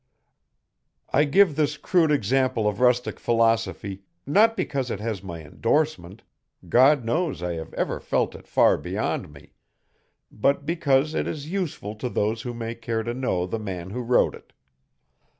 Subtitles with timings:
[1.13, 6.23] I give this crude example of rustic philosophy, not because it has my endorsement
[6.67, 9.53] God knows I have ever felt it far beyond me
[10.31, 14.01] but because it is useful to those who may care to know the man who
[14.01, 14.53] wrote it.